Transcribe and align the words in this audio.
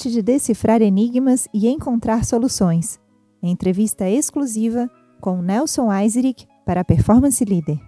arte 0.00 0.10
de 0.10 0.22
decifrar 0.22 0.80
enigmas 0.80 1.46
e 1.52 1.68
encontrar 1.68 2.24
soluções. 2.24 2.98
Entrevista 3.42 4.08
exclusiva 4.08 4.90
com 5.20 5.42
Nelson 5.42 5.92
Eiserick 5.92 6.46
para 6.64 6.80
a 6.80 6.84
Performance 6.84 7.44
Leader. 7.44 7.78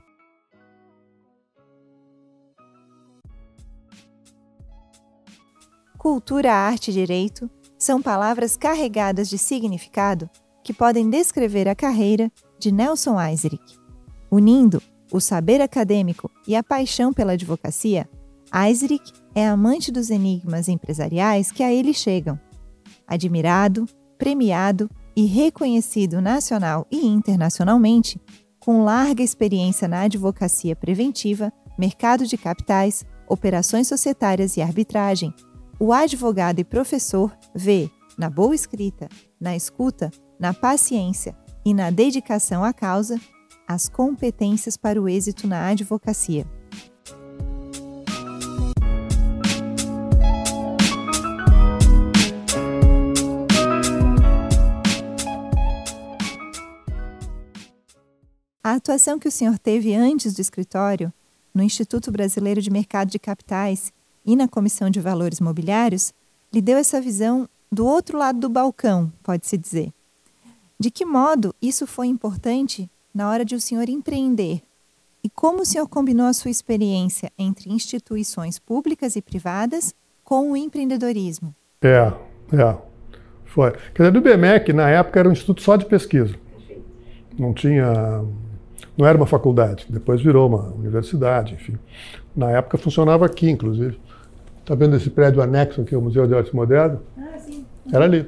Cultura, 5.96 6.52
arte 6.52 6.90
e 6.90 6.94
direito 6.94 7.48
são 7.78 8.02
palavras 8.02 8.58
carregadas 8.58 9.30
de 9.30 9.38
significado 9.38 10.28
que 10.62 10.74
podem 10.74 11.08
descrever 11.08 11.66
a 11.66 11.74
carreira 11.74 12.30
de 12.58 12.70
Nelson 12.70 13.18
Eiserick. 13.18 13.78
Unindo 14.30 14.82
o 15.10 15.18
saber 15.18 15.62
acadêmico 15.62 16.30
e 16.46 16.54
a 16.54 16.62
paixão 16.62 17.10
pela 17.10 17.32
advocacia, 17.32 18.06
Eiserick 18.54 19.21
é 19.34 19.46
amante 19.46 19.90
dos 19.90 20.10
enigmas 20.10 20.68
empresariais 20.68 21.50
que 21.50 21.62
a 21.62 21.72
ele 21.72 21.94
chegam. 21.94 22.38
Admirado, 23.06 23.86
premiado 24.18 24.90
e 25.16 25.26
reconhecido 25.26 26.20
nacional 26.20 26.86
e 26.90 27.06
internacionalmente, 27.06 28.20
com 28.60 28.84
larga 28.84 29.22
experiência 29.22 29.88
na 29.88 30.02
advocacia 30.02 30.76
preventiva, 30.76 31.52
mercado 31.78 32.26
de 32.26 32.36
capitais, 32.36 33.04
operações 33.28 33.88
societárias 33.88 34.56
e 34.56 34.62
arbitragem, 34.62 35.34
o 35.80 35.92
advogado 35.92 36.60
e 36.60 36.64
professor 36.64 37.36
vê, 37.54 37.90
na 38.16 38.30
boa 38.30 38.54
escrita, 38.54 39.08
na 39.40 39.56
escuta, 39.56 40.10
na 40.38 40.54
paciência 40.54 41.36
e 41.64 41.74
na 41.74 41.90
dedicação 41.90 42.62
à 42.62 42.72
causa, 42.72 43.20
as 43.66 43.88
competências 43.88 44.76
para 44.76 45.00
o 45.00 45.08
êxito 45.08 45.46
na 45.46 45.66
advocacia. 45.68 46.46
Atuação 58.82 59.16
que 59.16 59.28
o 59.28 59.32
senhor 59.32 59.56
teve 59.60 59.94
antes 59.94 60.34
do 60.34 60.40
escritório, 60.40 61.12
no 61.54 61.62
Instituto 61.62 62.10
Brasileiro 62.10 62.60
de 62.60 62.68
Mercado 62.68 63.10
de 63.10 63.18
Capitais 63.18 63.92
e 64.26 64.34
na 64.34 64.48
Comissão 64.48 64.90
de 64.90 65.00
Valores 65.00 65.38
Mobiliários, 65.38 66.12
lhe 66.52 66.60
deu 66.60 66.76
essa 66.76 67.00
visão 67.00 67.48
do 67.70 67.86
outro 67.86 68.18
lado 68.18 68.40
do 68.40 68.48
balcão, 68.48 69.12
pode-se 69.22 69.56
dizer. 69.56 69.92
De 70.80 70.90
que 70.90 71.04
modo 71.04 71.54
isso 71.62 71.86
foi 71.86 72.08
importante 72.08 72.90
na 73.14 73.30
hora 73.30 73.44
de 73.44 73.54
o 73.54 73.60
senhor 73.60 73.88
empreender? 73.88 74.60
E 75.22 75.30
como 75.30 75.62
o 75.62 75.64
senhor 75.64 75.86
combinou 75.86 76.26
a 76.26 76.32
sua 76.32 76.50
experiência 76.50 77.30
entre 77.38 77.70
instituições 77.70 78.58
públicas 78.58 79.14
e 79.14 79.22
privadas 79.22 79.94
com 80.24 80.50
o 80.50 80.56
empreendedorismo? 80.56 81.54
É, 81.80 82.12
é. 82.52 82.76
Foi. 83.44 83.70
Quer 83.94 84.10
dizer, 84.10 84.10
do 84.10 84.20
BMEC, 84.20 84.72
na 84.72 84.90
época, 84.90 85.20
era 85.20 85.28
um 85.28 85.32
instituto 85.32 85.62
só 85.62 85.76
de 85.76 85.86
pesquisa. 85.86 86.34
Não 87.38 87.54
tinha. 87.54 88.24
Não 88.96 89.06
era 89.06 89.16
uma 89.16 89.26
faculdade, 89.26 89.86
depois 89.88 90.20
virou 90.20 90.48
uma 90.48 90.70
universidade, 90.74 91.54
enfim. 91.54 91.78
Na 92.36 92.50
época 92.50 92.76
funcionava 92.76 93.24
aqui, 93.24 93.48
inclusive. 93.48 93.98
Está 94.60 94.74
vendo 94.74 94.96
esse 94.96 95.10
prédio 95.10 95.42
anexo 95.42 95.80
aqui, 95.80 95.96
o 95.96 96.00
Museu 96.00 96.26
de 96.26 96.34
Arte 96.34 96.54
Moderna? 96.54 97.00
Ah, 97.18 97.38
sim. 97.38 97.64
Era 97.92 98.04
ali. 98.04 98.26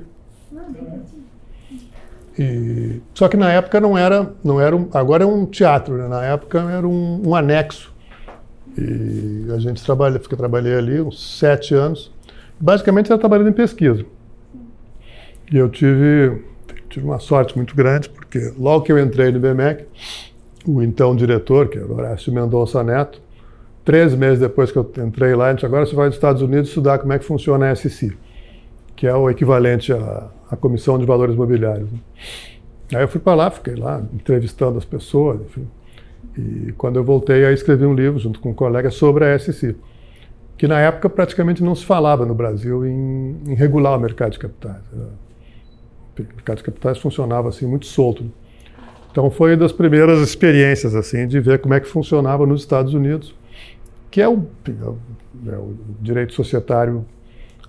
E, 2.38 3.00
só 3.14 3.28
que 3.28 3.36
na 3.36 3.52
época 3.52 3.80
não 3.80 3.96
era, 3.96 4.32
não 4.42 4.60
era 4.60 4.74
um, 4.74 4.88
agora 4.92 5.22
é 5.22 5.26
um 5.26 5.46
teatro, 5.46 5.96
né? 5.96 6.08
na 6.08 6.24
época 6.24 6.58
era 6.60 6.86
um, 6.86 7.22
um 7.28 7.34
anexo. 7.34 7.94
E 8.76 9.46
a 9.54 9.58
gente 9.58 9.84
trabalha, 9.84 10.18
fica 10.18 10.36
trabalhei 10.36 10.74
ali 10.74 11.00
uns 11.00 11.38
sete 11.38 11.74
anos. 11.74 12.12
Basicamente 12.58 13.12
era 13.12 13.18
trabalhando 13.18 13.50
em 13.50 13.52
pesquisa. 13.52 14.04
E 15.52 15.56
eu 15.56 15.68
tive, 15.68 16.42
tive 16.88 17.06
uma 17.06 17.20
sorte 17.20 17.56
muito 17.56 17.76
grande, 17.76 18.08
porque 18.08 18.52
logo 18.58 18.84
que 18.84 18.90
eu 18.90 18.98
entrei 18.98 19.30
no 19.30 19.38
BMEC, 19.38 19.86
o 20.66 20.82
então 20.82 21.14
diretor, 21.14 21.68
que 21.68 21.78
era 21.78 21.92
Horácio 21.92 22.32
Mendonça 22.32 22.82
Neto, 22.82 23.20
três 23.84 24.14
meses 24.14 24.38
depois 24.38 24.72
que 24.72 24.78
eu 24.78 24.90
entrei 24.98 25.34
lá, 25.34 25.48
ele 25.48 25.54
disse, 25.54 25.66
agora 25.66 25.84
você 25.86 25.94
vai 25.94 26.06
nos 26.06 26.14
Estados 26.14 26.42
Unidos 26.42 26.68
estudar 26.68 26.98
como 26.98 27.12
é 27.12 27.18
que 27.18 27.24
funciona 27.24 27.70
a 27.70 27.74
SC 27.74 28.16
que 28.96 29.06
é 29.06 29.14
o 29.14 29.28
equivalente 29.28 29.92
à, 29.92 30.30
à 30.50 30.56
Comissão 30.56 30.98
de 30.98 31.04
Valores 31.04 31.34
Imobiliários. 31.34 31.88
Aí 32.94 33.02
eu 33.02 33.08
fui 33.08 33.20
para 33.20 33.34
lá, 33.34 33.50
fiquei 33.50 33.74
lá 33.74 34.02
entrevistando 34.12 34.78
as 34.78 34.84
pessoas, 34.84 35.40
enfim. 35.40 35.66
E 36.36 36.72
quando 36.72 36.96
eu 36.96 37.04
voltei, 37.04 37.44
aí 37.44 37.54
escrevi 37.54 37.84
um 37.84 37.94
livro 37.94 38.18
junto 38.18 38.40
com 38.40 38.50
um 38.50 38.54
colega 38.54 38.90
sobre 38.90 39.24
a 39.24 39.38
SC, 39.38 39.76
que 40.56 40.66
na 40.68 40.80
época 40.80 41.08
praticamente 41.08 41.62
não 41.62 41.74
se 41.74 41.84
falava 41.84 42.24
no 42.24 42.34
Brasil 42.34 42.86
em, 42.86 43.36
em 43.46 43.54
regular 43.54 43.96
o 43.96 44.00
mercado 44.00 44.32
de 44.32 44.38
capitais. 44.38 44.82
O 44.92 46.22
mercado 46.22 46.58
de 46.58 46.64
capitais 46.64 46.98
funcionava 46.98 47.48
assim 47.48 47.66
muito 47.66 47.86
solto. 47.86 48.24
Então 49.14 49.30
foi 49.30 49.56
das 49.56 49.70
primeiras 49.70 50.18
experiências 50.18 50.92
assim 50.92 51.28
de 51.28 51.38
ver 51.38 51.60
como 51.60 51.72
é 51.72 51.78
que 51.78 51.86
funcionava 51.86 52.44
nos 52.44 52.62
Estados 52.62 52.94
Unidos, 52.94 53.32
que 54.10 54.20
é 54.20 54.28
o, 54.28 54.44
é 55.46 55.56
o 55.56 55.72
direito 56.00 56.32
societário 56.32 57.06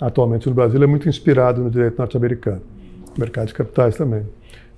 atualmente 0.02 0.50
no 0.50 0.56
Brasil 0.56 0.82
é 0.82 0.88
muito 0.88 1.08
inspirado 1.08 1.62
no 1.62 1.70
direito 1.70 2.00
norte-americano, 2.00 2.64
mercado 3.16 3.46
de 3.46 3.54
capitais 3.54 3.96
também. 3.96 4.26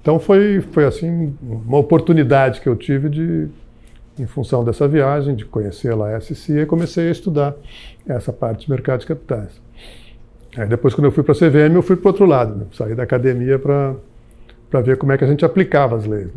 Então 0.02 0.20
foi, 0.20 0.60
foi 0.60 0.84
assim 0.84 1.34
uma 1.42 1.78
oportunidade 1.78 2.60
que 2.60 2.68
eu 2.68 2.76
tive 2.76 3.08
de, 3.08 3.48
em 4.20 4.28
função 4.28 4.62
dessa 4.62 4.90
viagem, 4.90 5.38
de 5.38 5.46
conhecer 5.46 5.96
lá 5.96 6.18
a 6.18 6.20
SC, 6.20 6.64
e 6.64 6.66
comecei 6.66 7.08
a 7.08 7.12
estudar 7.12 7.56
essa 8.06 8.34
parte 8.34 8.66
de 8.66 8.70
mercado 8.70 9.00
de 9.00 9.06
capitais. 9.06 9.62
Aí 10.58 10.68
depois, 10.68 10.94
quando 10.94 11.06
eu 11.06 11.12
fui 11.14 11.24
para 11.24 11.32
a 11.32 11.38
CVM, 11.38 11.76
eu 11.76 11.82
fui 11.82 11.96
para 11.96 12.08
o 12.08 12.12
outro 12.12 12.26
lado, 12.26 12.58
né? 12.58 12.66
saí 12.74 12.94
da 12.94 13.04
academia 13.04 13.58
para 13.58 14.82
ver 14.82 14.98
como 14.98 15.14
é 15.14 15.18
que 15.18 15.24
a 15.24 15.28
gente 15.28 15.46
aplicava 15.46 15.96
as 15.96 16.06
leis. 16.06 16.30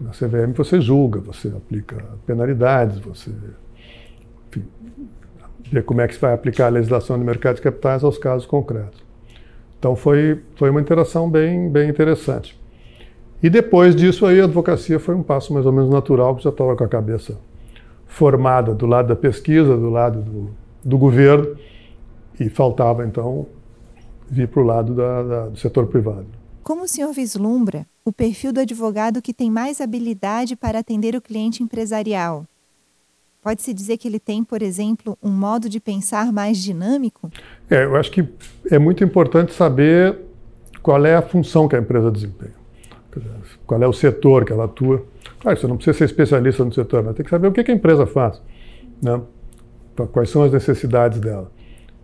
Na 0.00 0.10
CVM 0.10 0.52
você 0.54 0.80
julga, 0.80 1.20
você 1.20 1.48
aplica 1.48 1.96
penalidades, 2.24 2.98
você 2.98 3.32
enfim, 4.48 4.64
ver 5.70 5.84
como 5.84 6.00
é 6.00 6.08
que 6.08 6.14
se 6.14 6.20
vai 6.20 6.32
aplicar 6.32 6.66
a 6.66 6.70
legislação 6.70 7.18
do 7.18 7.24
mercado 7.24 7.56
de 7.56 7.62
capitais 7.62 8.04
aos 8.04 8.16
casos 8.16 8.46
concretos. 8.46 9.02
Então 9.78 9.94
foi, 9.94 10.40
foi 10.56 10.70
uma 10.70 10.80
interação 10.80 11.28
bem, 11.28 11.68
bem 11.68 11.88
interessante. 11.88 12.58
E 13.42 13.48
depois 13.48 13.94
disso 13.94 14.26
aí 14.26 14.40
a 14.40 14.44
advocacia 14.44 14.98
foi 14.98 15.14
um 15.14 15.22
passo 15.22 15.52
mais 15.52 15.64
ou 15.64 15.72
menos 15.72 15.90
natural, 15.90 16.34
que 16.34 16.42
já 16.42 16.50
estava 16.50 16.74
com 16.74 16.84
a 16.84 16.88
cabeça 16.88 17.38
formada 18.06 18.74
do 18.74 18.86
lado 18.86 19.08
da 19.08 19.16
pesquisa, 19.16 19.76
do 19.76 19.90
lado 19.90 20.20
do, 20.22 20.50
do 20.84 20.98
governo, 20.98 21.56
e 22.40 22.48
faltava 22.48 23.04
então 23.04 23.46
vir 24.28 24.48
para 24.48 24.60
o 24.60 24.64
lado 24.64 24.94
da, 24.94 25.22
da, 25.22 25.46
do 25.48 25.58
setor 25.58 25.86
privado. 25.86 26.26
Como 26.62 26.84
o 26.84 26.88
senhor 26.88 27.12
vislumbra 27.12 27.86
o 28.08 28.12
perfil 28.12 28.52
do 28.52 28.60
advogado 28.60 29.20
que 29.20 29.34
tem 29.34 29.50
mais 29.50 29.80
habilidade 29.80 30.56
para 30.56 30.78
atender 30.78 31.14
o 31.14 31.20
cliente 31.20 31.62
empresarial? 31.62 32.44
Pode-se 33.42 33.72
dizer 33.72 33.98
que 33.98 34.08
ele 34.08 34.18
tem, 34.18 34.42
por 34.42 34.62
exemplo, 34.62 35.16
um 35.22 35.30
modo 35.30 35.68
de 35.68 35.78
pensar 35.78 36.32
mais 36.32 36.58
dinâmico? 36.58 37.30
É, 37.70 37.84
eu 37.84 37.96
acho 37.96 38.10
que 38.10 38.26
é 38.70 38.78
muito 38.78 39.04
importante 39.04 39.52
saber 39.52 40.16
qual 40.82 41.04
é 41.04 41.14
a 41.14 41.22
função 41.22 41.68
que 41.68 41.76
a 41.76 41.78
empresa 41.78 42.10
desempenha, 42.10 42.54
qual 43.66 43.82
é 43.82 43.86
o 43.86 43.92
setor 43.92 44.44
que 44.44 44.52
ela 44.52 44.64
atua. 44.64 45.04
Claro, 45.40 45.58
você 45.58 45.66
não 45.66 45.76
precisa 45.76 45.98
ser 45.98 46.04
especialista 46.04 46.64
no 46.64 46.72
setor, 46.72 47.02
mas 47.02 47.14
tem 47.14 47.24
que 47.24 47.30
saber 47.30 47.48
o 47.48 47.52
que 47.52 47.70
a 47.70 47.74
empresa 47.74 48.06
faz, 48.06 48.40
né? 49.02 49.20
quais 50.12 50.30
são 50.30 50.42
as 50.42 50.52
necessidades 50.52 51.20
dela. 51.20 51.50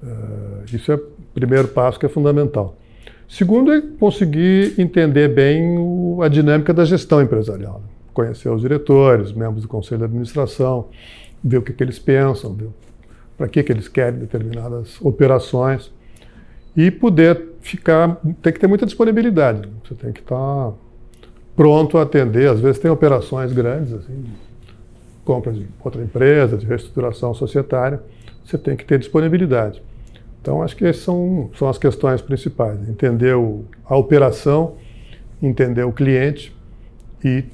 Uh, 0.03 0.65
isso 0.73 0.93
é 0.93 0.97
o 0.97 1.03
primeiro 1.33 1.69
passo 1.69 1.99
que 1.99 2.07
é 2.07 2.09
fundamental. 2.09 2.77
Segundo 3.29 3.73
é 3.73 3.81
conseguir 3.99 4.75
entender 4.79 5.29
bem 5.29 5.79
o, 5.79 6.21
a 6.23 6.29
dinâmica 6.29 6.73
da 6.73 6.85
gestão 6.85 7.23
empresarial, 7.23 7.81
né? 7.81 7.89
conhecer 8.13 8.49
os 8.49 8.61
diretores, 8.61 9.33
membros 9.33 9.63
do 9.63 9.69
conselho 9.69 9.99
de 9.99 10.05
administração, 10.05 10.89
ver 11.43 11.59
o 11.59 11.63
que, 11.63 11.73
que 11.73 11.83
eles 11.83 11.99
pensam, 11.99 12.57
para 13.37 13.49
que, 13.49 13.63
que 13.63 13.73
eles 13.73 13.89
querem 13.89 14.21
determinadas 14.21 15.01
operações 15.01 15.93
e 16.77 16.91
poder 16.91 17.55
ficar, 17.61 18.17
tem 18.43 18.53
que 18.53 18.61
ter 18.61 18.67
muita 18.67 18.87
disponibilidade. 18.87 19.69
Você 19.85 19.95
tem 19.95 20.13
que 20.13 20.21
estar 20.21 20.73
pronto 21.57 21.99
a 21.99 22.03
atender. 22.03 22.49
Às 22.51 22.61
vezes 22.61 22.79
tem 22.79 22.91
operações 22.91 23.53
grandes, 23.53 23.93
assim, 23.93 24.25
compra 25.25 25.53
de 25.53 25.67
outra 25.83 26.03
empresa, 26.03 26.57
de 26.57 26.67
reestruturação 26.67 27.35
societária, 27.35 28.03
você 28.45 28.59
tem 28.59 28.77
que 28.77 28.85
ter 28.85 28.99
disponibilidade. 28.99 29.83
Então, 30.45 30.63
acho 30.63 30.77
que 30.77 30.85
essas 30.85 31.03
são, 31.03 31.51
são 31.59 31.71
as 31.71 31.79
questões 31.79 32.21
principais. 32.21 32.87
Entender 32.87 33.35
o, 33.35 33.65
a 33.83 33.97
operação, 33.97 34.77
entender 35.41 35.85
o 35.85 35.91
cliente 35.91 36.55
e 37.25 37.45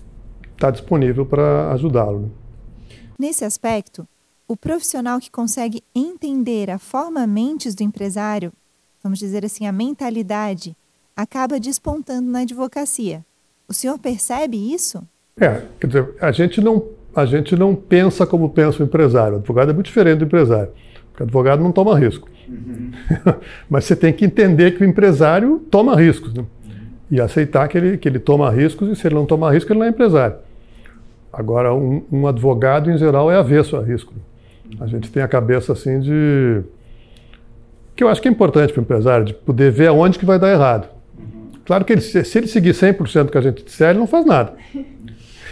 estar 0.50 0.72
disponível 0.72 1.24
para 1.24 1.70
ajudá-lo. 1.70 2.22
Né? 2.22 2.28
Nesse 3.16 3.44
aspecto, 3.44 4.08
o 4.48 4.56
profissional 4.56 5.20
que 5.20 5.30
consegue 5.30 5.84
entender 5.94 6.68
a 6.68 6.80
forma 6.80 7.28
mentes 7.28 7.76
do 7.76 7.84
empresário, 7.84 8.52
vamos 9.00 9.20
dizer 9.20 9.44
assim, 9.44 9.66
a 9.66 9.72
mentalidade, 9.72 10.76
acaba 11.14 11.60
despontando 11.60 12.28
na 12.28 12.40
advocacia. 12.40 13.24
O 13.68 13.72
senhor 13.72 14.00
percebe 14.00 14.56
isso? 14.56 15.00
É, 15.40 15.62
quer 15.78 15.86
dizer, 15.86 16.14
a 16.20 16.32
gente 16.32 16.60
não, 16.60 16.84
a 17.14 17.24
gente 17.24 17.54
não 17.54 17.72
pensa 17.72 18.26
como 18.26 18.50
pensa 18.50 18.82
o 18.82 18.86
empresário. 18.86 19.36
O 19.36 19.38
advogado 19.38 19.70
é 19.70 19.72
muito 19.72 19.86
diferente 19.86 20.18
do 20.18 20.24
empresário. 20.24 20.72
Porque 21.12 21.22
o 21.22 21.26
advogado 21.26 21.62
não 21.62 21.70
toma 21.70 21.96
risco. 21.96 22.28
Uhum. 22.50 22.90
Mas 23.70 23.84
você 23.84 23.94
tem 23.94 24.12
que 24.12 24.24
entender 24.24 24.72
que 24.72 24.82
o 24.82 24.86
empresário 24.86 25.62
toma 25.70 25.94
riscos. 25.94 26.34
Né? 26.34 26.44
E 27.10 27.20
aceitar 27.20 27.68
que 27.68 27.78
ele, 27.78 27.96
que 27.96 28.08
ele 28.08 28.18
toma 28.18 28.50
riscos, 28.50 28.88
e 28.88 28.96
se 28.96 29.06
ele 29.06 29.14
não 29.14 29.26
toma 29.26 29.52
risco, 29.52 29.72
ele 29.72 29.78
não 29.78 29.86
é 29.86 29.90
empresário. 29.90 30.36
Agora, 31.32 31.72
um, 31.72 32.02
um 32.10 32.26
advogado, 32.26 32.90
em 32.90 32.98
geral, 32.98 33.30
é 33.30 33.36
avesso 33.36 33.76
a 33.76 33.82
risco. 33.82 34.12
A 34.80 34.86
gente 34.86 35.10
tem 35.10 35.22
a 35.22 35.28
cabeça 35.28 35.72
assim 35.72 36.00
de. 36.00 36.62
que 37.94 38.02
eu 38.02 38.08
acho 38.08 38.20
que 38.20 38.28
é 38.28 38.30
importante 38.30 38.72
para 38.72 38.80
o 38.80 38.82
empresário, 38.82 39.24
de 39.24 39.34
poder 39.34 39.70
ver 39.70 39.88
aonde 39.88 40.18
que 40.18 40.24
vai 40.24 40.38
dar 40.38 40.52
errado. 40.52 40.88
Claro 41.64 41.84
que 41.84 41.92
ele, 41.92 42.00
se 42.00 42.38
ele 42.38 42.46
seguir 42.46 42.72
100% 42.72 43.24
do 43.24 43.32
que 43.32 43.38
a 43.38 43.40
gente 43.40 43.64
disser, 43.64 43.90
ele 43.90 43.98
não 43.98 44.06
faz 44.06 44.26
nada. 44.26 44.54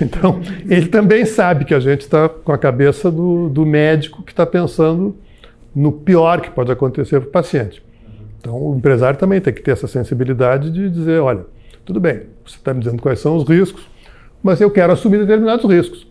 Então, 0.00 0.40
ele 0.70 0.86
também 0.86 1.24
sabe 1.24 1.64
que 1.64 1.74
a 1.74 1.80
gente 1.80 2.02
está 2.02 2.28
com 2.28 2.52
a 2.52 2.56
cabeça 2.56 3.10
do, 3.10 3.48
do 3.48 3.66
médico 3.66 4.22
que 4.22 4.30
está 4.30 4.46
pensando 4.46 5.16
no 5.74 5.92
pior 5.92 6.40
que 6.40 6.50
pode 6.50 6.70
acontecer 6.72 7.20
para 7.20 7.28
o 7.28 7.32
paciente. 7.32 7.82
Então, 8.40 8.56
o 8.56 8.76
empresário 8.76 9.18
também 9.18 9.40
tem 9.40 9.52
que 9.52 9.62
ter 9.62 9.72
essa 9.72 9.86
sensibilidade 9.86 10.70
de 10.70 10.88
dizer: 10.88 11.20
olha, 11.20 11.44
tudo 11.84 12.00
bem, 12.00 12.22
você 12.44 12.56
está 12.56 12.72
me 12.72 12.80
dizendo 12.80 13.02
quais 13.02 13.20
são 13.20 13.36
os 13.36 13.48
riscos, 13.48 13.88
mas 14.42 14.60
eu 14.60 14.70
quero 14.70 14.92
assumir 14.92 15.18
determinados 15.18 15.64
riscos. 15.70 16.06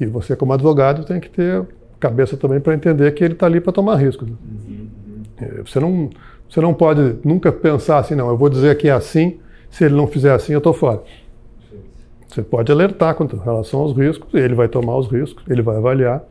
E 0.00 0.06
você, 0.06 0.36
como 0.36 0.52
advogado, 0.52 1.04
tem 1.04 1.20
que 1.20 1.28
ter 1.28 1.66
cabeça 1.98 2.36
também 2.36 2.60
para 2.60 2.74
entender 2.74 3.10
que 3.12 3.24
ele 3.24 3.34
está 3.34 3.46
ali 3.46 3.60
para 3.60 3.72
tomar 3.72 3.96
riscos. 3.96 4.28
Né? 4.28 4.36
É, 5.40 5.62
você, 5.64 5.80
não, 5.80 6.10
você 6.48 6.60
não 6.60 6.72
pode 6.72 7.16
nunca 7.24 7.50
pensar 7.50 7.98
assim, 7.98 8.14
não, 8.14 8.28
eu 8.28 8.36
vou 8.36 8.48
dizer 8.48 8.76
que 8.76 8.88
é 8.88 8.92
assim, 8.92 9.38
se 9.70 9.84
ele 9.84 9.94
não 9.94 10.06
fizer 10.06 10.32
assim, 10.32 10.52
eu 10.52 10.58
estou 10.58 10.72
fora. 10.72 11.02
Você 12.28 12.42
pode 12.42 12.70
alertar 12.70 13.14
com 13.14 13.24
relação 13.24 13.80
aos 13.80 13.96
riscos, 13.96 14.32
ele 14.34 14.54
vai 14.54 14.68
tomar 14.68 14.96
os 14.96 15.08
riscos, 15.08 15.42
ele 15.48 15.62
vai 15.62 15.76
avaliar. 15.76 16.22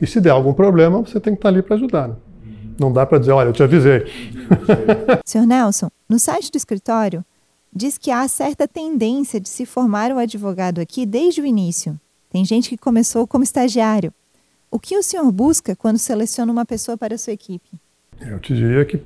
E 0.00 0.06
se 0.06 0.20
der 0.20 0.30
algum 0.30 0.52
problema, 0.52 1.00
você 1.00 1.20
tem 1.20 1.34
que 1.34 1.38
estar 1.38 1.48
ali 1.48 1.62
para 1.62 1.76
ajudar. 1.76 2.08
Né? 2.08 2.16
Não 2.78 2.92
dá 2.92 3.06
para 3.06 3.18
dizer, 3.18 3.32
olha, 3.32 3.48
eu 3.48 3.52
te 3.52 3.62
avisei. 3.62 4.04
Senhor 5.24 5.46
Nelson, 5.46 5.88
no 6.08 6.18
site 6.18 6.50
do 6.50 6.56
escritório, 6.56 7.24
diz 7.72 7.96
que 7.98 8.10
há 8.10 8.26
certa 8.28 8.66
tendência 8.66 9.40
de 9.40 9.48
se 9.48 9.64
formar 9.64 10.10
um 10.10 10.18
advogado 10.18 10.80
aqui 10.80 11.06
desde 11.06 11.40
o 11.40 11.46
início. 11.46 11.98
Tem 12.30 12.44
gente 12.44 12.68
que 12.68 12.76
começou 12.76 13.26
como 13.26 13.44
estagiário. 13.44 14.12
O 14.70 14.78
que 14.78 14.96
o 14.96 15.02
senhor 15.02 15.30
busca 15.30 15.76
quando 15.76 15.98
seleciona 15.98 16.50
uma 16.50 16.64
pessoa 16.64 16.98
para 16.98 17.14
a 17.14 17.18
sua 17.18 17.32
equipe? 17.32 17.80
Eu 18.20 18.40
te 18.40 18.54
diria 18.54 18.84
que, 18.84 19.00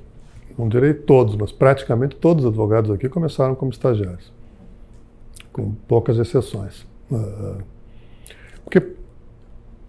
não 0.57 0.67
direi 0.67 0.93
todos, 0.93 1.35
mas 1.35 1.51
praticamente 1.51 2.15
todos 2.15 2.43
os 2.43 2.49
advogados 2.49 2.89
aqui 2.89 3.07
começaram 3.07 3.53
como 3.53 3.71
estagiários 3.71 4.31
com 5.51 5.73
poucas 5.87 6.17
exceções. 6.17 6.85
Uh, 7.11 7.61
porque, 8.63 8.95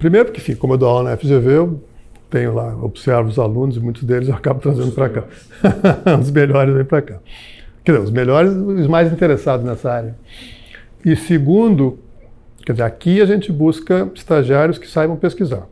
primeiro 0.00 0.32
que, 0.32 0.40
enfim, 0.40 0.56
como 0.56 0.72
eu 0.72 0.78
dou 0.78 0.88
aula 0.88 1.10
na 1.10 1.16
FGV, 1.16 1.52
eu 1.52 1.84
tenho 2.28 2.52
lá, 2.52 2.76
observo 2.82 3.28
os 3.28 3.38
alunos 3.38 3.76
e 3.76 3.80
muitos 3.80 4.02
deles 4.02 4.28
eu 4.28 4.34
acabo 4.34 4.58
trazendo 4.58 4.90
para 4.90 5.08
cá. 5.08 5.24
os 6.20 6.30
melhores 6.32 6.74
vêm 6.74 6.84
para 6.84 7.02
cá. 7.02 7.18
Quer 7.84 7.92
dizer, 7.92 8.04
os 8.04 8.10
melhores, 8.10 8.52
os 8.52 8.88
mais 8.88 9.12
interessados 9.12 9.64
nessa 9.64 9.92
área. 9.92 10.16
E 11.04 11.14
segundo, 11.14 11.98
quer 12.66 12.72
dizer, 12.72 12.82
aqui 12.82 13.20
a 13.20 13.26
gente 13.26 13.52
busca 13.52 14.10
estagiários 14.14 14.78
que 14.78 14.88
saibam 14.88 15.16
pesquisar. 15.16 15.68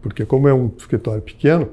Porque 0.00 0.24
como 0.24 0.48
é 0.48 0.54
um 0.54 0.70
escritório 0.78 1.20
pequeno, 1.20 1.68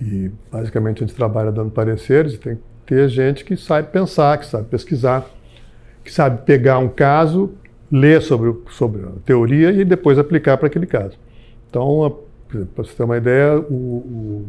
e 0.00 0.30
basicamente 0.50 1.02
a 1.02 1.06
gente 1.06 1.16
trabalha 1.16 1.52
dando 1.52 1.70
pareceres, 1.70 2.36
tem 2.38 2.58
ter 2.88 3.06
gente 3.10 3.44
que 3.44 3.54
sabe 3.54 3.92
pensar, 3.92 4.38
que 4.38 4.46
sabe 4.46 4.66
pesquisar, 4.66 5.26
que 6.02 6.10
sabe 6.10 6.42
pegar 6.46 6.78
um 6.78 6.88
caso, 6.88 7.52
ler 7.90 8.20
sobre, 8.22 8.54
sobre 8.70 9.02
a 9.02 9.10
teoria 9.24 9.70
e 9.70 9.84
depois 9.84 10.18
aplicar 10.18 10.56
para 10.56 10.66
aquele 10.66 10.86
caso. 10.86 11.18
Então, 11.68 12.20
para 12.74 12.84
você 12.84 12.94
ter 12.94 13.02
uma 13.02 13.16
ideia, 13.16 13.58
o, 13.58 13.74
o, 13.74 14.48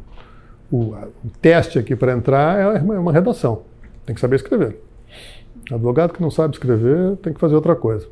o, 0.71 0.77
o 0.77 1.30
teste 1.41 1.80
aqui 1.80 1.95
para 1.95 2.13
entrar 2.13 2.59
é 2.59 2.81
uma, 2.81 2.95
é 2.95 3.00
uma 3.00 3.12
redação. 3.12 3.63
Tem 4.06 4.13
que 4.13 4.21
saber 4.21 4.38
escrever. 4.38 4.80
Advogado 5.71 6.13
que 6.13 6.21
não 6.21 6.31
sabe 6.31 6.53
escrever 6.53 7.15
tem 7.18 7.33
que 7.33 7.39
fazer 7.39 7.56
outra 7.56 7.75
coisa. 7.75 8.07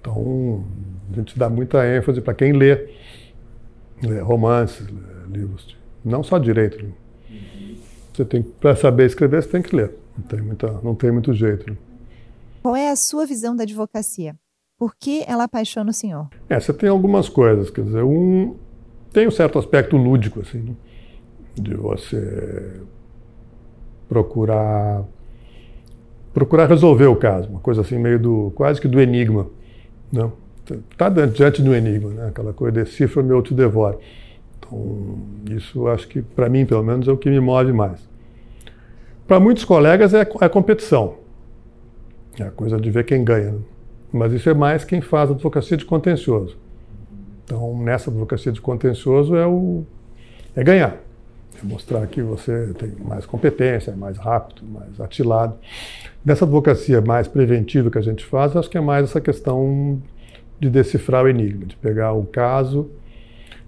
Então, 0.00 0.64
a 1.12 1.16
gente 1.16 1.38
dá 1.38 1.50
muita 1.50 1.86
ênfase 1.86 2.20
para 2.20 2.34
quem 2.34 2.52
lê, 2.52 2.88
lê 4.02 4.20
romances, 4.20 4.86
lê 4.86 5.38
livros, 5.38 5.66
de, 5.66 5.76
não 6.04 6.22
só 6.22 6.38
direito, 6.38 6.82
né? 6.84 6.92
Você 8.12 8.24
tem 8.24 8.42
para 8.42 8.74
saber 8.74 9.04
escrever, 9.04 9.42
você 9.42 9.48
tem 9.48 9.60
que 9.60 9.76
ler. 9.76 9.92
Não 10.16 10.24
tem, 10.24 10.40
muita, 10.40 10.80
não 10.82 10.94
tem 10.94 11.10
muito 11.10 11.34
jeito. 11.34 11.70
Né? 11.70 11.76
Qual 12.66 12.74
é 12.74 12.90
a 12.90 12.96
sua 12.96 13.24
visão 13.24 13.54
da 13.54 13.62
advocacia? 13.62 14.34
Por 14.76 14.96
que 14.96 15.22
ela 15.28 15.44
apaixona 15.44 15.90
o 15.90 15.92
senhor? 15.92 16.26
É, 16.48 16.58
você 16.58 16.72
tem 16.72 16.88
algumas 16.88 17.28
coisas, 17.28 17.70
quer 17.70 17.84
dizer, 17.84 18.02
um 18.02 18.56
tem 19.12 19.28
um 19.28 19.30
certo 19.30 19.56
aspecto 19.56 19.96
lúdico 19.96 20.40
assim, 20.40 20.58
né? 20.58 20.74
de 21.54 21.76
você 21.76 22.80
procurar 24.08 25.04
procurar 26.34 26.66
resolver 26.66 27.06
o 27.06 27.14
caso, 27.14 27.48
uma 27.50 27.60
coisa 27.60 27.82
assim 27.82 27.98
meio 27.98 28.18
do 28.18 28.52
quase 28.56 28.80
que 28.80 28.88
do 28.88 29.00
enigma, 29.00 29.46
né? 30.12 30.28
Tá 30.96 31.08
diante 31.08 31.62
do 31.62 31.72
enigma, 31.72 32.10
né? 32.10 32.26
Aquela 32.30 32.52
coisa 32.52 32.82
decifra-me 32.82 33.32
ou 33.32 33.42
te 33.42 33.54
devora. 33.54 33.96
Então, 34.58 35.20
isso 35.56 35.86
acho 35.86 36.08
que, 36.08 36.20
para 36.20 36.48
mim, 36.48 36.66
pelo 36.66 36.82
menos, 36.82 37.06
é 37.06 37.12
o 37.12 37.16
que 37.16 37.30
me 37.30 37.38
move 37.38 37.72
mais. 37.72 38.00
Para 39.24 39.38
muitos 39.38 39.64
colegas 39.64 40.12
é 40.12 40.22
a 40.40 40.48
competição. 40.48 41.25
É 42.38 42.44
a 42.44 42.50
coisa 42.50 42.78
de 42.78 42.90
ver 42.90 43.04
quem 43.04 43.24
ganha. 43.24 43.52
Né? 43.52 43.58
Mas 44.12 44.32
isso 44.32 44.48
é 44.48 44.54
mais 44.54 44.84
quem 44.84 45.00
faz 45.00 45.30
advocacia 45.30 45.76
de 45.76 45.84
contencioso. 45.84 46.56
Então, 47.44 47.76
nessa 47.78 48.10
advocacia 48.10 48.52
de 48.52 48.60
contencioso 48.60 49.36
é, 49.36 49.46
o, 49.46 49.84
é 50.54 50.62
ganhar. 50.62 50.96
É 51.62 51.66
mostrar 51.66 52.06
que 52.06 52.22
você 52.22 52.72
tem 52.78 52.92
mais 53.04 53.24
competência, 53.24 53.92
é 53.92 53.96
mais 53.96 54.18
rápido, 54.18 54.62
mais 54.66 55.00
atilado. 55.00 55.56
Nessa 56.24 56.44
advocacia 56.44 57.00
mais 57.00 57.28
preventiva 57.28 57.90
que 57.90 57.98
a 57.98 58.02
gente 58.02 58.24
faz, 58.24 58.54
acho 58.56 58.68
que 58.68 58.76
é 58.76 58.80
mais 58.80 59.04
essa 59.04 59.20
questão 59.20 60.00
de 60.58 60.68
decifrar 60.68 61.24
o 61.24 61.28
enigma, 61.28 61.66
de 61.66 61.76
pegar 61.76 62.12
o 62.12 62.24
caso 62.24 62.90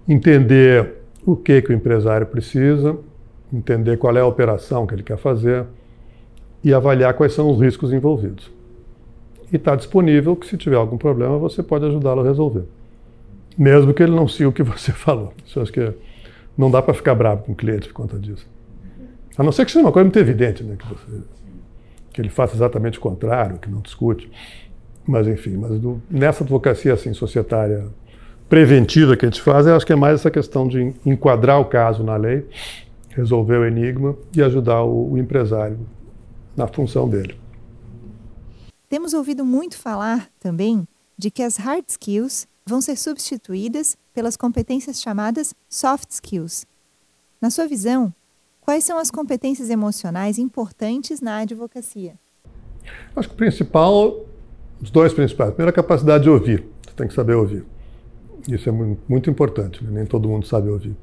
entender 0.09 0.95
o 1.23 1.35
que, 1.35 1.61
que 1.61 1.71
o 1.71 1.75
empresário 1.75 2.25
precisa, 2.25 2.97
entender 3.53 3.97
qual 3.97 4.17
é 4.17 4.21
a 4.21 4.25
operação 4.25 4.87
que 4.87 4.95
ele 4.95 5.03
quer 5.03 5.17
fazer 5.17 5.65
e 6.63 6.73
avaliar 6.73 7.13
quais 7.13 7.33
são 7.33 7.49
os 7.51 7.61
riscos 7.61 7.93
envolvidos. 7.93 8.51
E 9.51 9.55
está 9.55 9.75
disponível 9.75 10.35
que, 10.35 10.47
se 10.47 10.57
tiver 10.57 10.75
algum 10.75 10.97
problema, 10.97 11.37
você 11.37 11.63
pode 11.63 11.85
ajudá-lo 11.85 12.21
a 12.21 12.23
resolver. 12.23 12.63
Mesmo 13.57 13.93
que 13.93 14.03
ele 14.03 14.15
não 14.15 14.27
siga 14.27 14.49
o 14.49 14.53
que 14.53 14.63
você 14.63 14.91
falou. 14.93 15.33
Isso 15.45 15.59
acho 15.59 15.71
que 15.71 15.93
não 16.57 16.69
dá 16.69 16.81
para 16.81 16.93
ficar 16.93 17.15
bravo 17.15 17.43
com 17.43 17.53
o 17.53 17.55
cliente 17.55 17.87
por 17.87 17.93
conta 17.93 18.19
disso. 18.19 18.47
A 19.37 19.43
não 19.43 19.51
ser 19.51 19.65
que 19.65 19.71
seja 19.71 19.85
uma 19.85 19.91
coisa 19.91 20.05
muito 20.05 20.19
evidente, 20.19 20.63
né? 20.63 20.75
que, 20.77 20.85
você, 20.85 21.23
que 22.11 22.21
ele 22.21 22.29
faça 22.29 22.55
exatamente 22.55 22.97
o 22.97 23.01
contrário, 23.01 23.57
que 23.57 23.69
não 23.69 23.79
discute. 23.79 24.29
Mas, 25.07 25.27
enfim, 25.27 25.57
mas 25.57 25.79
do, 25.79 26.01
nessa 26.09 26.43
advocacia 26.43 26.93
assim, 26.93 27.13
societária 27.13 27.85
preventiva 28.49 29.15
que 29.15 29.25
a 29.25 29.29
gente 29.29 29.41
faz, 29.41 29.65
eu 29.65 29.75
acho 29.75 29.85
que 29.85 29.93
é 29.93 29.95
mais 29.95 30.15
essa 30.15 30.29
questão 30.29 30.67
de 30.67 30.93
enquadrar 31.05 31.59
o 31.59 31.65
caso 31.65 32.03
na 32.03 32.15
lei, 32.15 32.45
resolver 33.09 33.57
o 33.57 33.65
enigma 33.65 34.15
e 34.35 34.41
ajudar 34.41 34.83
o, 34.83 35.13
o 35.13 35.17
empresário 35.17 35.79
na 36.57 36.67
função 36.67 37.07
dele. 37.07 37.35
Temos 38.89 39.13
ouvido 39.13 39.45
muito 39.45 39.77
falar 39.77 40.31
também 40.39 40.87
de 41.15 41.29
que 41.29 41.43
as 41.43 41.57
hard 41.57 41.85
skills 41.87 42.47
vão 42.65 42.81
ser 42.81 42.97
substituídas 42.97 43.95
pelas 44.15 44.35
competências 44.35 44.99
chamadas 44.99 45.53
soft 45.69 46.09
skills. 46.09 46.65
Na 47.39 47.51
sua 47.51 47.67
visão, 47.67 48.11
quais 48.59 48.83
são 48.83 48.97
as 48.97 49.11
competências 49.11 49.69
emocionais 49.69 50.39
importantes 50.39 51.21
na 51.21 51.37
advocacia? 51.37 52.15
Acho 53.15 53.29
que 53.29 53.35
o 53.35 53.37
principal, 53.37 54.25
os 54.81 54.89
dois 54.89 55.13
principais. 55.13 55.51
Primeiro, 55.51 55.69
a 55.69 55.73
capacidade 55.73 56.23
de 56.23 56.29
ouvir. 56.31 56.65
Você 56.83 56.95
tem 56.95 57.07
que 57.07 57.13
saber 57.13 57.35
ouvir. 57.35 57.63
Isso 58.47 58.67
é 58.69 58.71
muito 59.07 59.29
importante, 59.29 59.83
né? 59.83 59.91
nem 59.93 60.05
todo 60.07 60.27
mundo 60.27 60.47
sabe 60.47 60.67
ouvir. 60.67 60.95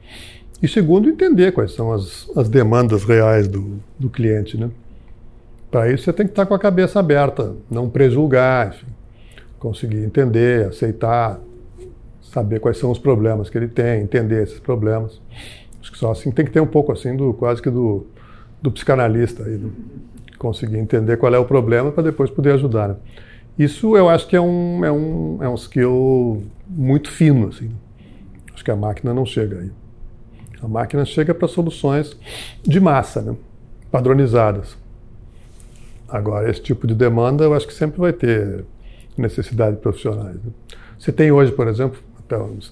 E 0.60 0.66
segundo, 0.66 1.08
entender 1.08 1.52
quais 1.52 1.72
são 1.72 1.92
as, 1.92 2.28
as 2.36 2.48
demandas 2.48 3.04
reais 3.04 3.46
do, 3.46 3.80
do 3.96 4.10
cliente. 4.10 4.56
Né? 4.56 4.70
Para 5.70 5.90
isso, 5.90 6.04
você 6.04 6.12
tem 6.12 6.26
que 6.26 6.32
estar 6.32 6.46
com 6.46 6.54
a 6.54 6.58
cabeça 6.58 7.00
aberta, 7.00 7.54
não 7.70 7.88
prejulgar, 7.88 8.68
enfim, 8.68 8.86
conseguir 9.58 10.04
entender, 10.04 10.66
aceitar, 10.66 11.40
saber 12.22 12.60
quais 12.60 12.78
são 12.78 12.90
os 12.90 12.98
problemas 12.98 13.50
que 13.50 13.58
ele 13.58 13.68
tem, 13.68 14.02
entender 14.02 14.42
esses 14.42 14.60
problemas. 14.60 15.20
Acho 15.80 15.92
que 15.92 15.98
só 15.98 16.12
assim 16.12 16.30
tem 16.30 16.44
que 16.44 16.50
ter 16.50 16.60
um 16.60 16.66
pouco 16.66 16.92
assim 16.92 17.16
do 17.16 17.32
quase 17.34 17.62
que 17.62 17.70
do, 17.70 18.06
do 18.60 18.70
psicanalista 18.70 19.44
aí, 19.44 19.56
do, 19.56 19.72
conseguir 20.38 20.78
entender 20.78 21.16
qual 21.16 21.34
é 21.34 21.38
o 21.38 21.44
problema 21.44 21.90
para 21.90 22.02
depois 22.02 22.30
poder 22.30 22.52
ajudar. 22.52 22.88
Né? 22.88 22.96
Isso 23.58 23.96
eu 23.96 24.08
acho 24.08 24.26
que 24.26 24.36
é 24.36 24.40
um, 24.40 24.84
é 24.84 24.92
um, 24.92 25.38
é 25.40 25.48
um 25.48 25.54
skill 25.54 26.42
muito 26.68 27.10
fino. 27.10 27.48
Assim. 27.48 27.70
Acho 28.52 28.64
que 28.64 28.70
a 28.70 28.76
máquina 28.76 29.14
não 29.14 29.24
chega 29.24 29.60
aí. 29.60 29.70
A 30.62 30.68
máquina 30.68 31.04
chega 31.04 31.34
para 31.34 31.48
soluções 31.48 32.16
de 32.62 32.80
massa, 32.80 33.22
né? 33.22 33.36
padronizadas. 33.90 34.76
Agora, 36.08 36.48
esse 36.50 36.60
tipo 36.60 36.86
de 36.86 36.94
demanda 36.94 37.44
eu 37.44 37.54
acho 37.54 37.66
que 37.66 37.74
sempre 37.74 38.00
vai 38.00 38.12
ter 38.12 38.64
necessidade 39.16 39.76
de 39.76 39.82
profissionais. 39.82 40.36
Né? 40.36 40.52
Você 40.98 41.12
tem 41.12 41.32
hoje, 41.32 41.52
por 41.52 41.68
exemplo, 41.68 41.98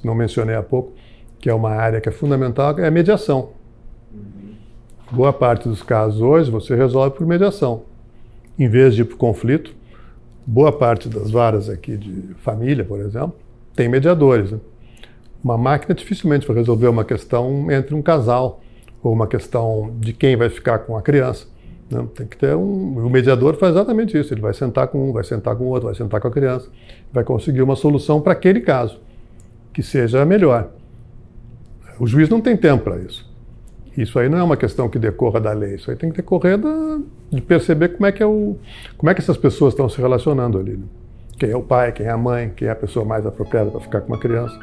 não 0.03 0.15
mencionei 0.15 0.55
há 0.55 0.63
pouco, 0.63 0.93
que 1.41 1.49
é 1.49 1.55
uma 1.55 1.71
área 1.71 2.01
que 2.01 2.09
é 2.09 2.13
fundamental, 2.13 2.79
é 2.79 2.87
a 2.87 2.91
mediação. 2.91 3.51
Boa 5.11 5.33
parte 5.33 5.69
dos 5.69 5.83
casos 5.83 6.21
hoje 6.21 6.51
você 6.51 6.75
resolve 6.75 7.17
por 7.17 7.27
mediação. 7.27 7.83
Em 8.59 8.69
vez 8.69 8.95
de 8.95 9.03
ir 9.03 9.05
para 9.05 9.15
o 9.15 9.19
conflito, 9.19 9.75
boa 10.47 10.73
parte 10.73 11.09
das 11.09 11.31
varas 11.31 11.69
aqui 11.69 11.97
de 11.97 12.35
família, 12.39 12.85
por 12.85 13.01
exemplo, 13.01 13.35
tem 13.75 13.89
mediadores. 13.89 14.53
Né? 14.53 14.61
Uma 15.43 15.59
máquina 15.59 15.95
dificilmente 15.95 16.47
vai 16.47 16.57
resolver 16.57 16.89
uma 16.89 17.05
questão 17.05 17.71
entre 17.71 17.95
um 17.95 18.03
casal 18.03 18.63
ou 19.03 19.13
uma 19.13 19.27
questão 19.27 19.95
de 20.01 20.13
quem 20.13 20.37
vai 20.37 20.49
ficar 20.49 20.79
com 20.81 20.97
a 20.97 21.03
criança. 21.03 21.47
Né? 21.95 22.07
Tem 22.15 22.27
que 22.27 22.37
ter 22.37 22.55
um. 22.55 23.07
O 23.07 23.09
mediador 23.09 23.57
faz 23.57 23.75
exatamente 23.75 24.19
isso. 24.19 24.35
Ele 24.35 24.41
vai 24.41 24.53
sentar 24.53 24.89
com 24.89 25.09
um, 25.09 25.13
vai 25.13 25.25
sentar 25.25 25.55
com 25.57 25.65
o 25.65 25.69
outro, 25.69 25.87
vai 25.87 25.95
sentar 25.95 26.21
com 26.21 26.29
a 26.29 26.31
criança, 26.31 26.69
vai 27.13 27.25
conseguir 27.25 27.63
uma 27.63 27.77
solução 27.77 28.21
para 28.21 28.33
aquele 28.33 28.61
caso 28.61 29.01
que 29.73 29.83
seja 29.83 30.25
melhor. 30.25 30.71
O 31.99 32.07
juiz 32.07 32.29
não 32.29 32.41
tem 32.41 32.57
tempo 32.57 32.85
para 32.85 32.99
isso. 32.99 33.33
Isso 33.97 34.19
aí 34.19 34.29
não 34.29 34.39
é 34.39 34.43
uma 34.43 34.57
questão 34.57 34.89
que 34.89 34.99
decorra 34.99 35.41
da 35.41 35.53
lei. 35.53 35.77
Isso 35.77 35.91
aí 35.91 35.97
tem 35.97 36.11
que 36.11 36.17
decorrer 36.17 36.59
da, 36.59 36.99
de 37.31 37.41
perceber 37.41 37.91
como 37.91 38.07
é 38.07 38.13
que 38.13 38.23
é 38.23 38.27
o, 38.27 38.57
como 38.97 39.11
é 39.11 39.15
que 39.15 39.21
essas 39.21 39.37
pessoas 39.37 39.73
estão 39.73 39.89
se 39.89 40.01
relacionando 40.01 40.59
ali. 40.59 40.77
Né? 40.77 40.85
Quem 41.39 41.51
é 41.51 41.57
o 41.57 41.63
pai, 41.63 41.93
quem 41.93 42.07
é 42.07 42.11
a 42.11 42.17
mãe, 42.17 42.53
quem 42.55 42.69
é 42.69 42.71
a 42.71 42.77
pessoa 42.77 43.05
mais 43.05 43.25
apropriada 43.25 43.71
para 43.71 43.81
ficar 43.81 44.01
com 44.01 44.09
uma 44.09 44.19
criança. 44.19 44.59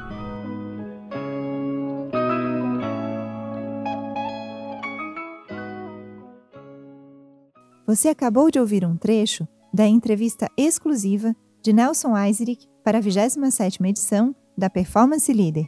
Você 7.87 8.09
acabou 8.09 8.51
de 8.51 8.59
ouvir 8.59 8.85
um 8.85 8.95
trecho 8.95 9.47
da 9.73 9.87
entrevista 9.87 10.47
exclusiva 10.55 11.35
de 11.61 11.73
Nelson 11.73 12.15
Eiserick 12.17 12.67
para 12.83 12.99
a 12.99 13.01
27ª 13.01 13.89
edição 13.89 14.35
da 14.57 14.69
Performance 14.69 15.31
Leader. 15.31 15.67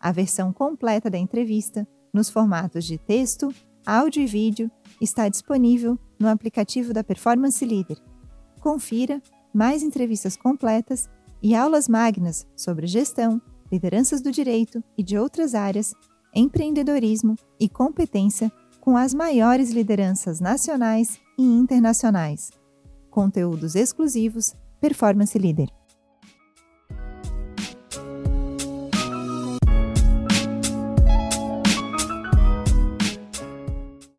A 0.00 0.10
versão 0.10 0.52
completa 0.52 1.08
da 1.08 1.18
entrevista, 1.18 1.86
nos 2.12 2.28
formatos 2.28 2.84
de 2.84 2.98
texto, 2.98 3.54
áudio 3.86 4.22
e 4.22 4.26
vídeo, 4.26 4.70
está 5.00 5.28
disponível 5.28 5.98
no 6.18 6.28
aplicativo 6.28 6.92
da 6.92 7.04
Performance 7.04 7.64
Leader. 7.64 7.96
Confira 8.60 9.22
mais 9.54 9.82
entrevistas 9.82 10.36
completas 10.36 11.08
e 11.40 11.54
aulas 11.54 11.88
magnas 11.88 12.46
sobre 12.56 12.86
gestão, 12.86 13.40
lideranças 13.70 14.20
do 14.20 14.32
direito 14.32 14.82
e 14.98 15.02
de 15.02 15.16
outras 15.16 15.54
áreas, 15.54 15.94
empreendedorismo 16.34 17.36
e 17.58 17.68
competência 17.68 18.50
com 18.82 18.96
as 18.96 19.14
maiores 19.14 19.70
lideranças 19.70 20.40
nacionais 20.40 21.20
e 21.38 21.44
internacionais. 21.44 22.50
Conteúdos 23.08 23.76
exclusivos 23.76 24.56
Performance 24.80 25.38
Leader. 25.38 25.68